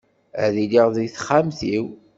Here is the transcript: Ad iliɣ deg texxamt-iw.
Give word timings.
Ad 0.43 0.55
iliɣ 0.63 0.87
deg 0.95 1.07
texxamt-iw. 1.13 1.85